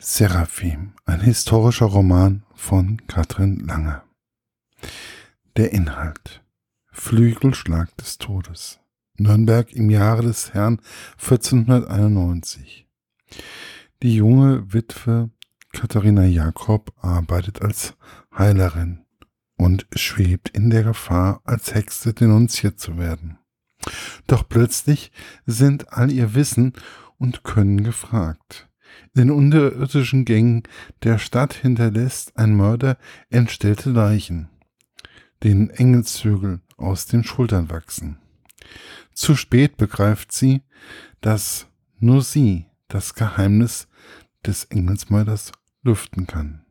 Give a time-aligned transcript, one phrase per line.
[0.00, 4.02] Seraphim, ein historischer Roman von Katrin Lange.
[5.56, 6.44] Der Inhalt.
[6.92, 8.78] Flügelschlag des Todes.
[9.16, 10.80] Nürnberg im Jahre des Herrn
[11.20, 12.86] 1491.
[14.00, 15.30] Die junge Witwe
[15.72, 17.94] Katharina Jakob arbeitet als
[18.32, 19.04] Heilerin
[19.56, 23.38] und schwebt in der Gefahr, als Hexe denunziert zu werden.
[24.28, 25.10] Doch plötzlich
[25.44, 26.74] sind all ihr Wissen
[27.18, 28.67] und Können gefragt.
[29.14, 30.62] In den unterirdischen Gängen
[31.02, 32.98] der Stadt hinterlässt ein Mörder
[33.30, 34.48] entstellte Leichen,
[35.42, 38.18] denen Engelszügel aus den Schultern wachsen.
[39.12, 40.62] Zu spät begreift sie,
[41.20, 41.66] dass
[41.98, 43.88] nur sie das Geheimnis
[44.46, 45.52] des Engelsmörders
[45.82, 46.64] lüften kann.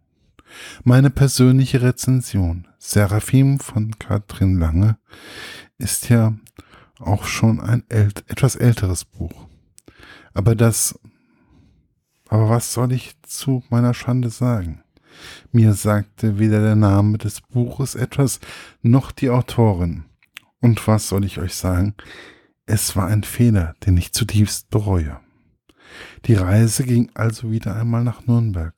[0.84, 4.98] Meine persönliche Rezension, Seraphim von Katrin Lange,
[5.78, 6.38] ist ja
[7.00, 9.48] auch schon ein ält etwas älteres Buch.
[10.34, 11.00] Aber das
[12.30, 14.84] aber was soll ich zu meiner Schande sagen?
[15.52, 18.40] Mir sagte weder der Name des Buches etwas,
[18.82, 20.06] noch die Autorin.
[20.62, 21.96] Und was soll ich euch sagen?
[22.66, 25.20] Es war ein Fehler, den ich zutiefst bereue.
[26.26, 28.76] Die Reise ging also wieder einmal nach Nürnberg.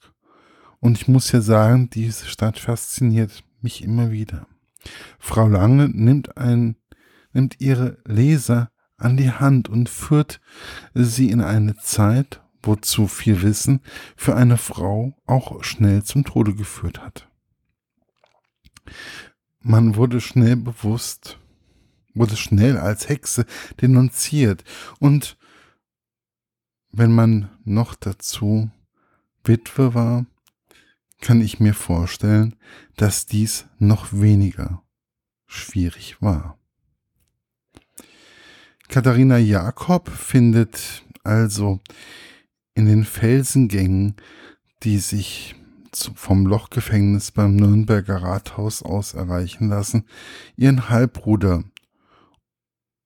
[0.79, 4.47] Und ich muss ja sagen, diese Stadt fasziniert mich immer wieder.
[5.17, 6.75] Frau Lange nimmt ein,
[7.33, 10.39] nimmt ihre Leser an die Hand und führt
[10.93, 13.81] sie in eine Zeit, wozu viel Wissen
[14.15, 17.27] für eine Frau auch schnell zum Tode geführt hat.
[19.61, 21.37] Man wurde schnell bewusst,
[22.13, 23.45] wurde schnell als Hexe
[23.81, 24.63] denunziert
[24.99, 25.37] und
[26.91, 28.71] wenn man noch dazu
[29.43, 30.25] Witwe war,
[31.21, 32.55] kann ich mir vorstellen,
[32.95, 34.81] dass dies noch weniger
[35.45, 36.57] schwierig war.
[38.87, 41.79] Katharina Jakob findet also
[42.79, 44.15] in den Felsengängen,
[44.83, 45.53] die sich
[45.91, 50.05] vom Lochgefängnis beim Nürnberger Rathaus aus erreichen lassen,
[50.55, 51.65] ihren Halbbruder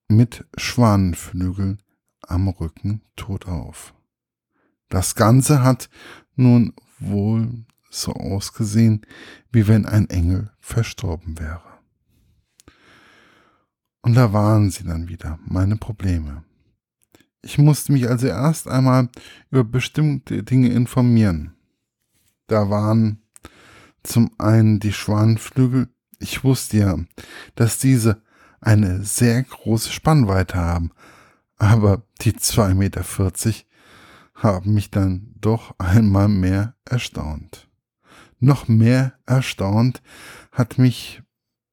[0.09, 1.81] mit Schwanenflügeln
[2.21, 3.95] am Rücken tot auf.
[4.89, 5.89] Das Ganze hat
[6.35, 9.07] nun wohl so ausgesehen,
[9.51, 11.63] wie wenn ein Engel verstorben wäre.
[14.03, 16.43] Und da waren sie dann wieder, meine Probleme.
[17.45, 19.09] Ich musste mich also erst einmal
[19.51, 21.53] über bestimmte Dinge informieren.
[22.47, 23.21] Da waren
[24.01, 25.89] zum einen die Schwanenflügel.
[26.19, 26.97] Ich wusste ja,
[27.55, 28.21] dass diese
[28.61, 30.91] eine sehr große Spannweite haben,
[31.57, 33.03] aber die 2,40 Meter
[34.35, 37.69] haben mich dann doch einmal mehr erstaunt.
[38.39, 40.01] Noch mehr erstaunt
[40.53, 41.21] hat mich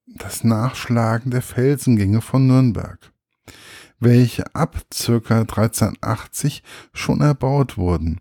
[0.07, 3.13] das Nachschlagen der Felsengänge von Nürnberg
[4.01, 6.63] welche ab circa 1380
[6.93, 8.21] schon erbaut wurden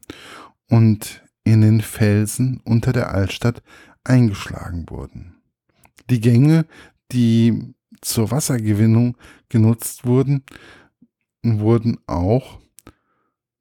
[0.67, 3.63] und in den Felsen unter der Altstadt
[4.03, 5.41] eingeschlagen wurden.
[6.09, 6.65] Die Gänge,
[7.11, 10.43] die zur Wassergewinnung genutzt wurden,
[11.43, 12.59] wurden auch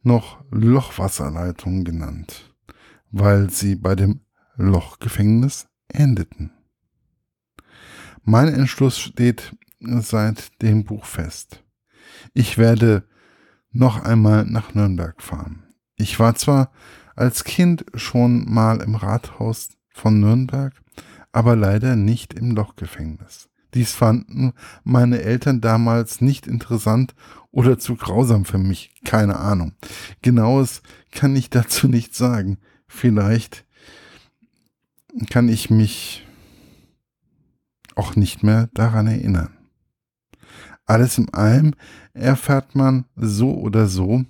[0.03, 2.55] noch Lochwasserleitungen genannt,
[3.11, 4.21] weil sie bei dem
[4.57, 6.53] Lochgefängnis endeten.
[8.23, 11.62] Mein Entschluss steht seit dem Buch fest.
[12.34, 13.05] Ich werde
[13.71, 15.65] noch einmal nach Nürnberg fahren.
[15.97, 16.71] Ich war zwar
[17.17, 20.73] als Kind schon mal im Rathaus von Nürnberg,
[21.33, 23.49] aber leider nicht im Lochgefängnis.
[23.75, 24.53] Dies fanden
[24.84, 27.15] meine Eltern damals nicht interessant
[27.51, 29.73] oder zu grausam für mich, keine Ahnung.
[30.23, 32.59] Genaues kann ich dazu nicht sagen.
[32.87, 33.67] Vielleicht
[35.31, 36.27] kann ich mich
[37.95, 39.51] auch nicht mehr daran erinnern.
[40.87, 41.75] Alles in allem
[42.19, 44.25] erfährt man so oder so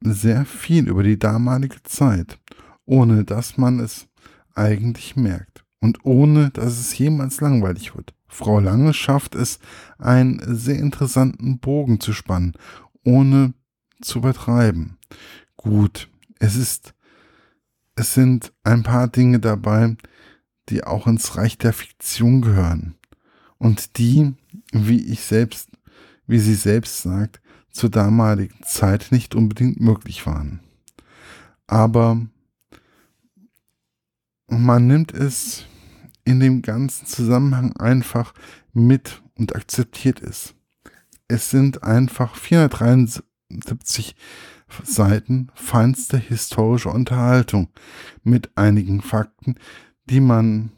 [0.00, 2.38] sehr viel über die damalige Zeit,
[2.86, 4.08] ohne dass man es
[4.54, 8.14] eigentlich merkt und ohne dass es jemals langweilig wird.
[8.28, 9.58] Frau Lange schafft es,
[9.98, 12.54] einen sehr interessanten Bogen zu spannen,
[13.04, 13.54] ohne
[14.00, 14.98] zu übertreiben.
[15.56, 16.94] Gut, es ist,
[17.96, 19.96] es sind ein paar Dinge dabei,
[20.68, 22.94] die auch ins Reich der Fiktion gehören
[23.58, 24.34] und die,
[24.72, 25.69] wie ich selbst,
[26.30, 27.40] wie sie selbst sagt,
[27.72, 30.60] zur damaligen Zeit nicht unbedingt möglich waren.
[31.66, 32.20] Aber
[34.48, 35.66] man nimmt es
[36.24, 38.32] in dem ganzen Zusammenhang einfach
[38.72, 40.54] mit und akzeptiert es.
[41.26, 44.14] Es sind einfach 473
[44.84, 47.70] Seiten feinste historische Unterhaltung
[48.22, 49.56] mit einigen Fakten,
[50.04, 50.70] die man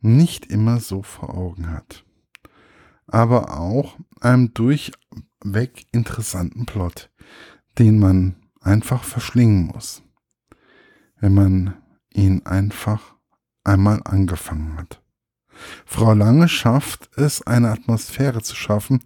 [0.00, 2.05] nicht immer so vor Augen hat.
[3.06, 7.10] Aber auch einem durchweg interessanten Plot,
[7.78, 10.02] den man einfach verschlingen muss.
[11.18, 11.74] wenn man
[12.12, 13.14] ihn einfach
[13.64, 15.02] einmal angefangen hat.
[15.84, 19.00] Frau Lange schafft es, eine Atmosphäre zu schaffen,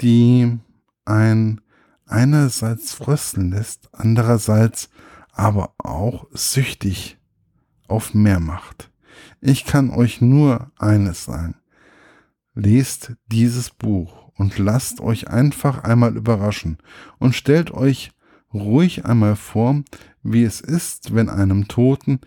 [0.00, 0.58] die
[1.04, 1.60] ein
[2.06, 4.88] einerseits frösteln lässt, andererseits
[5.32, 7.18] aber auch süchtig
[7.86, 8.90] auf mehr macht.
[9.40, 11.54] Ich kann euch nur eines sagen.
[12.60, 16.78] Lest dieses Buch und lasst euch einfach einmal überraschen
[17.20, 18.10] und stellt euch
[18.52, 19.84] ruhig einmal vor,
[20.24, 22.18] wie es ist, wenn einem Toten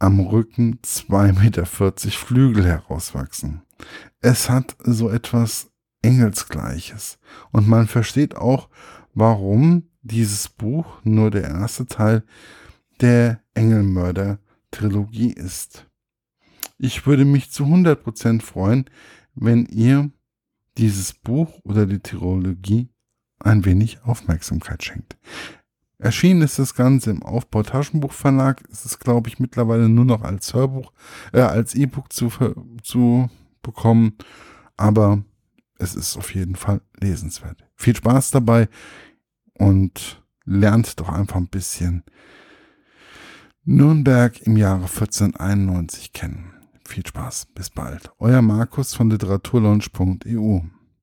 [0.00, 3.62] am Rücken 2,40 Meter Flügel herauswachsen.
[4.20, 5.70] Es hat so etwas
[6.02, 7.20] Engelsgleiches.
[7.52, 8.68] Und man versteht auch,
[9.14, 12.24] warum dieses Buch nur der erste Teil
[13.00, 15.87] der Engelmörder-Trilogie ist.
[16.78, 18.84] Ich würde mich zu 100% freuen,
[19.34, 20.10] wenn ihr
[20.78, 22.88] dieses Buch oder die Trilogie
[23.40, 25.18] ein wenig Aufmerksamkeit schenkt.
[25.98, 28.62] Erschienen ist das Ganze im Aufbau Taschenbuchverlag.
[28.70, 30.92] Es ist, glaube ich, mittlerweile nur noch als Hörbuch,
[31.32, 32.30] äh, als E-Book zu,
[32.82, 33.28] zu
[33.62, 34.16] bekommen.
[34.76, 35.24] Aber
[35.78, 37.64] es ist auf jeden Fall lesenswert.
[37.74, 38.68] Viel Spaß dabei
[39.54, 42.04] und lernt doch einfach ein bisschen
[43.64, 46.57] Nürnberg im Jahre 1491 kennen.
[46.88, 48.10] Viel Spaß, bis bald.
[48.18, 50.60] Euer Markus von literaturlaunch.eu